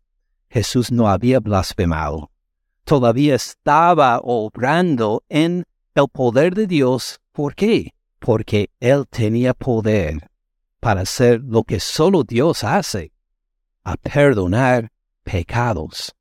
[0.48, 2.30] Jesús no había blasfemado.
[2.84, 7.20] Todavía estaba obrando en el poder de Dios.
[7.32, 7.92] ¿Por qué?
[8.18, 10.28] Porque Él tenía poder
[10.80, 13.12] para hacer lo que solo Dios hace,
[13.84, 14.90] a perdonar
[15.22, 16.14] pecados.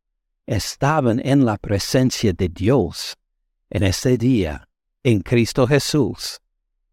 [0.45, 3.15] Estaban en la presencia de Dios
[3.69, 4.67] en ese día,
[5.03, 6.39] en Cristo Jesús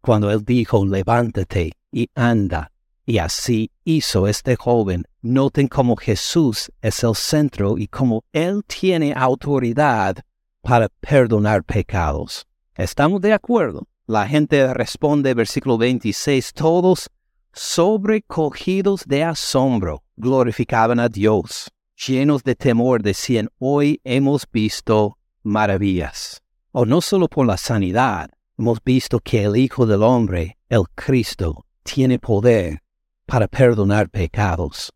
[0.07, 2.71] cuando él dijo, levántate y anda.
[3.05, 5.03] Y así hizo este joven.
[5.21, 10.15] Noten cómo Jesús es el centro y cómo Él tiene autoridad
[10.61, 12.47] para perdonar pecados.
[12.73, 13.85] ¿Estamos de acuerdo?
[14.05, 17.09] La gente responde, versículo 26, todos
[17.51, 21.69] sobrecogidos de asombro, glorificaban a Dios.
[22.07, 26.41] Llenos de temor decían, hoy hemos visto maravillas.
[26.71, 31.65] O no solo por la sanidad, hemos visto que el Hijo del Hombre, el Cristo,
[31.83, 32.81] tiene poder
[33.25, 34.91] para perdonar pecados.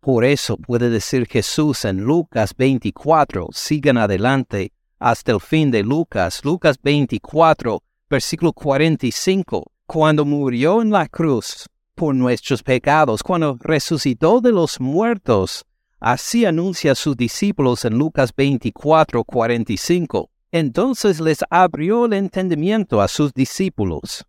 [0.00, 6.44] Por eso puede decir Jesús en Lucas 24, sigan adelante hasta el fin de Lucas,
[6.44, 14.52] Lucas 24, versículo 45, cuando murió en la cruz por nuestros pecados, cuando resucitó de
[14.52, 15.64] los muertos,
[15.98, 20.30] así anuncia a sus discípulos en Lucas 24, 45.
[20.50, 24.24] Entonces les abrió el entendimiento a sus discípulos,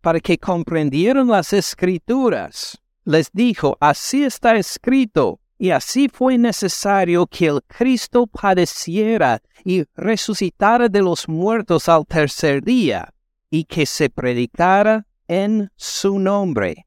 [0.00, 2.80] para que comprendieran las escrituras.
[3.04, 10.88] Les dijo, así está escrito, y así fue necesario que el Cristo padeciera y resucitara
[10.88, 13.12] de los muertos al tercer día,
[13.50, 16.86] y que se predicara en su nombre.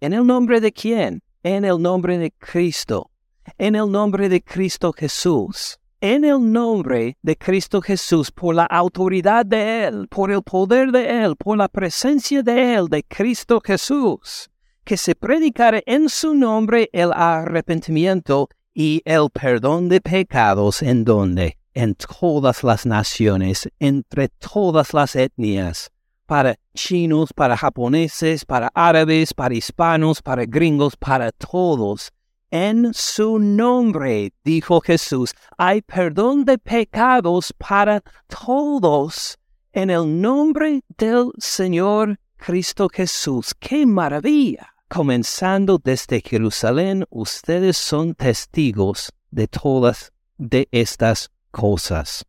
[0.00, 1.22] ¿En el nombre de quién?
[1.42, 3.10] En el nombre de Cristo.
[3.58, 5.78] En el nombre de Cristo Jesús.
[6.04, 11.22] En el nombre de Cristo Jesús, por la autoridad de Él, por el poder de
[11.22, 14.50] Él, por la presencia de Él, de Cristo Jesús,
[14.82, 21.56] que se predicara en su nombre el arrepentimiento y el perdón de pecados en donde,
[21.72, 25.88] en todas las naciones, entre todas las etnias,
[26.26, 32.10] para chinos, para japoneses, para árabes, para hispanos, para gringos, para todos.
[32.52, 39.38] En su nombre, dijo Jesús, hay perdón de pecados para todos
[39.72, 43.54] en el nombre del Señor Cristo Jesús.
[43.58, 44.74] ¡Qué maravilla!
[44.88, 52.22] Comenzando desde Jerusalén, ustedes son testigos de todas de estas cosas.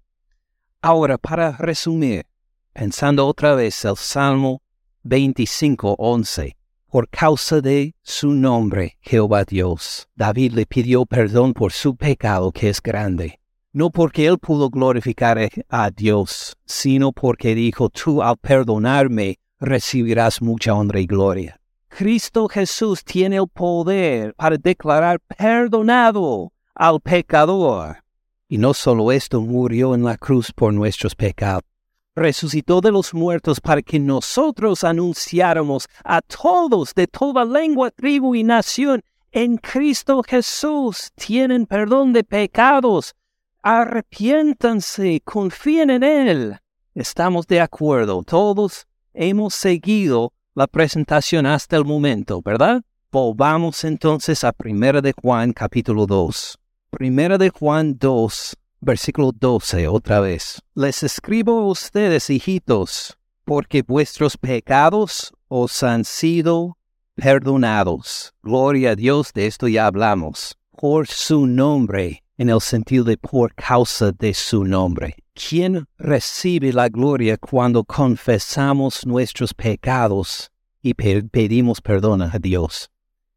[0.82, 2.26] Ahora, para resumir,
[2.71, 4.61] pensando otra vez el Salmo
[5.01, 6.55] 25, 11.
[6.93, 12.69] Por causa de su nombre, Jehová Dios, David le pidió perdón por su pecado que
[12.69, 13.39] es grande.
[13.71, 15.39] No porque él pudo glorificar
[15.69, 21.59] a Dios, sino porque dijo, tú al perdonarme recibirás mucha honra y gloria.
[21.87, 28.03] Cristo Jesús tiene el poder para declarar perdonado al pecador.
[28.47, 31.72] Y no solo esto, murió en la cruz por nuestros pecados
[32.16, 38.43] resucitó de los muertos para que nosotros anunciáramos a todos de toda lengua, tribu y
[38.43, 39.01] nación,
[39.32, 43.16] en Cristo Jesús tienen perdón de pecados.
[43.64, 46.57] Arrepiéntanse, confíen en Él.
[46.93, 52.84] Estamos de acuerdo, todos hemos seguido la presentación hasta el momento, ¿verdad?
[53.11, 56.59] Volvamos entonces a 1 de Juan capítulo 2.
[56.99, 60.61] 1 de Juan 2, versículo 12 otra vez.
[60.75, 66.77] Les escribo a ustedes, hijitos, porque vuestros pecados os han sido
[67.15, 68.34] perdonados.
[68.43, 70.57] Gloria a Dios, de esto ya hablamos.
[70.71, 75.15] Por su nombre, en el sentido de por causa de su nombre.
[75.34, 82.89] ¿Quién recibe la gloria cuando confesamos nuestros pecados y pedimos perdón a Dios?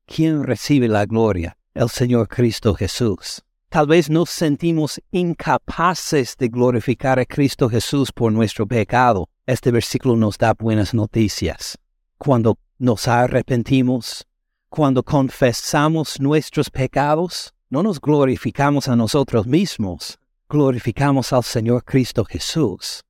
[0.06, 1.56] ¿Quién recibe la gloria?
[1.74, 3.42] El Señor Cristo Jesús.
[3.68, 9.28] Tal vez nos sentimos incapaces de glorificar a Cristo Jesús por nuestro pecado.
[9.46, 11.78] Este versículo nos da buenas noticias.
[12.18, 14.26] Cuando nos arrepentimos,
[14.68, 23.05] cuando confesamos nuestros pecados, no nos glorificamos a nosotros mismos, glorificamos al Señor Cristo Jesús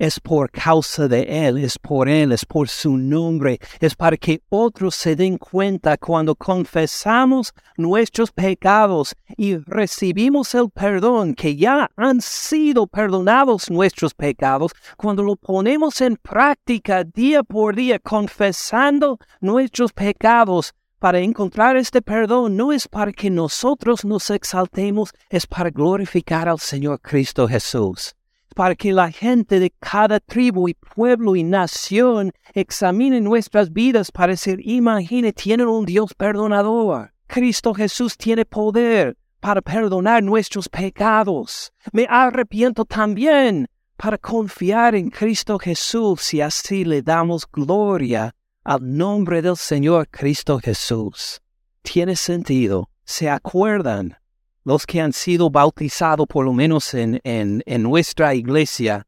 [0.00, 4.40] es por causa de Él, es por Él, es por su nombre, es para que
[4.48, 12.22] otros se den cuenta cuando confesamos nuestros pecados y recibimos el perdón, que ya han
[12.22, 20.72] sido perdonados nuestros pecados, cuando lo ponemos en práctica día por día, confesando nuestros pecados,
[20.98, 26.58] para encontrar este perdón no es para que nosotros nos exaltemos, es para glorificar al
[26.58, 28.14] Señor Cristo Jesús
[28.54, 34.32] para que la gente de cada tribu y pueblo y nación examine nuestras vidas para
[34.32, 37.12] decir, imagine, tienen un Dios perdonador.
[37.26, 41.72] Cristo Jesús tiene poder para perdonar nuestros pecados.
[41.92, 48.34] Me arrepiento también para confiar en Cristo Jesús y así le damos gloria
[48.64, 51.40] al nombre del Señor Cristo Jesús.
[51.82, 52.88] Tiene sentido.
[53.04, 54.19] ¿Se acuerdan
[54.64, 59.06] los que han sido bautizados por lo menos en, en, en nuestra iglesia,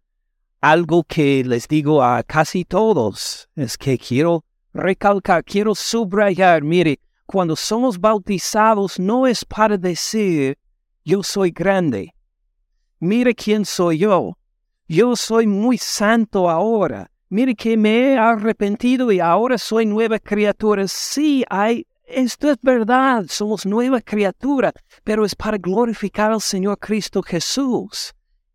[0.61, 7.57] algo que les digo a casi todos es que quiero recalcar, quiero subrayar, mire, cuando
[7.57, 10.59] somos bautizados no es para decir
[11.05, 12.15] yo soy grande,
[13.01, 14.39] mire quién soy yo,
[14.87, 20.87] yo soy muy santo ahora, mire que me he arrepentido y ahora soy nueva criatura.
[20.87, 24.73] Sí, hay esto es verdad, somos nueva criatura,
[25.05, 28.13] pero es para glorificar al Señor Cristo Jesús.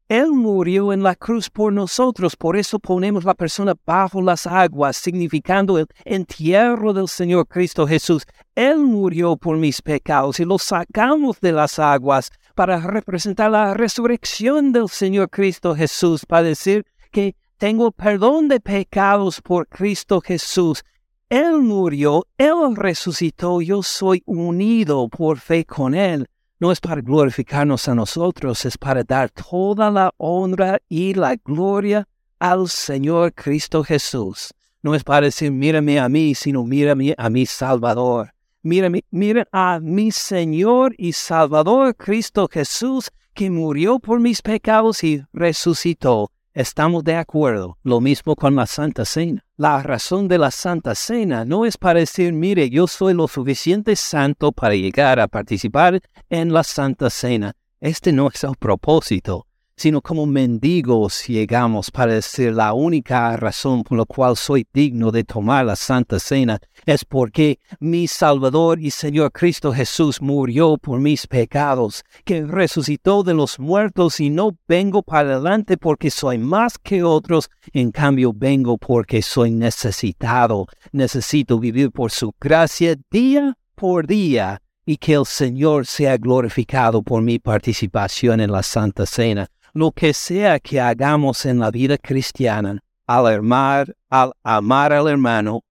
[0.07, 4.95] Él murió en la cruz por nosotros, por eso ponemos la persona bajo las aguas,
[4.95, 8.23] significando el entierro del Señor Cristo Jesús.
[8.55, 14.71] Él murió por mis pecados y lo sacamos de las aguas para representar la resurrección
[14.71, 20.83] del Señor Cristo Jesús, para decir que Tengo perdón de pecados por Cristo Jesús.
[21.29, 26.25] Él murió, Él resucitó, yo soy unido por fe con Él.
[26.57, 32.07] No es para glorificarnos a nosotros, es para dar toda la honra y la gloria
[32.39, 34.53] al Señor Cristo Jesús.
[34.81, 38.33] No es para decir, mírame a mí, sino mírame a mi Salvador.
[38.63, 45.21] Mírame, miren a mi Señor y Salvador Cristo Jesús, que murió por mis pecados y
[45.33, 46.31] resucitó.
[46.53, 47.77] Estamos de acuerdo.
[47.83, 49.43] Lo mismo con la Santa Cena.
[49.59, 53.95] La razón de la Santa Cena no es para decir, mire, yo soy lo suficiente
[53.95, 55.99] santo para llegar a participar
[56.29, 57.53] en la Santa Cena.
[57.79, 59.46] Este no es el propósito
[59.77, 65.23] sino como mendigos llegamos para decir la única razón por la cual soy digno de
[65.23, 66.59] tomar la Santa Cena.
[66.85, 73.35] Es porque mi Salvador y Señor Cristo Jesús murió por mis pecados, que resucitó de
[73.35, 78.79] los muertos y no vengo para adelante porque soy más que otros, en cambio vengo
[78.79, 85.85] porque soy necesitado, necesito vivir por su gracia día por día y que el Señor
[85.85, 89.47] sea glorificado por mi participación en la Santa Cena
[89.77, 95.63] lo que sea que hagamos en la vida cristiana, al amar, al amar al hermano,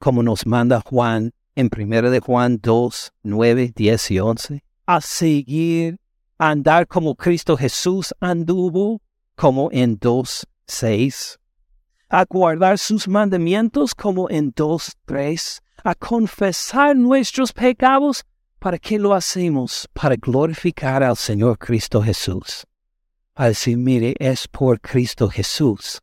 [0.00, 6.00] como nos manda Juan en 1 de Juan 2, 9, 10 y 11, a seguir,
[6.36, 9.00] a andar como Cristo Jesús anduvo,
[9.36, 11.38] como en 2, 6,
[12.08, 18.24] a guardar sus mandamientos como en 2, 3, a confesar nuestros pecados.
[18.58, 19.88] ¿Para qué lo hacemos?
[19.92, 22.66] Para glorificar al Señor Cristo Jesús
[23.34, 26.00] a decir, mire, es por Cristo Jesús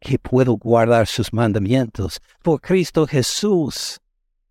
[0.00, 4.00] que puedo guardar sus mandamientos, por Cristo Jesús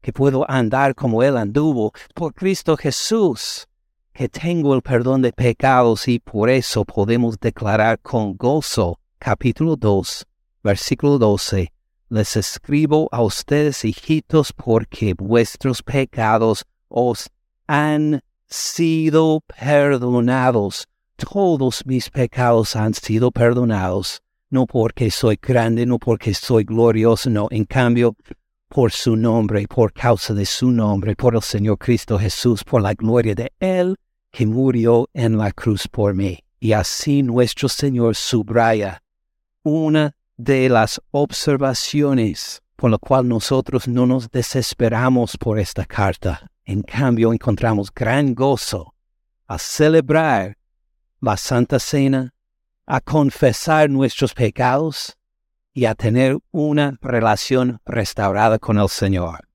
[0.01, 3.67] que puedo andar como Él anduvo, por Cristo Jesús
[4.13, 10.25] que tengo el perdón de pecados y por eso podemos declarar con gozo, capítulo 2,
[10.63, 11.71] versículo 12,
[12.09, 17.29] les escribo a ustedes, hijitos, porque vuestros pecados os
[17.65, 20.87] han sido perdonados
[21.23, 27.47] todos mis pecados han sido perdonados, no porque soy grande, no porque soy glorioso, no,
[27.49, 28.15] en cambio,
[28.67, 32.93] por su nombre, por causa de su nombre, por el Señor Cristo Jesús, por la
[32.93, 33.95] gloria de Él
[34.31, 36.39] que murió en la cruz por mí.
[36.59, 39.03] Y así nuestro Señor subraya
[39.63, 46.49] una de las observaciones por la cual nosotros no nos desesperamos por esta carta.
[46.65, 48.93] En cambio, encontramos gran gozo
[49.47, 50.57] a celebrar
[51.23, 52.33] la Santa Cena,
[52.85, 55.17] a confesar nuestros pecados
[55.73, 59.47] y a tener una relación restaurada con el Señor.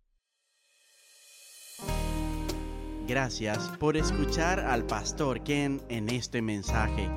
[3.06, 7.10] Gracias por escuchar al pastor Ken en este mensaje.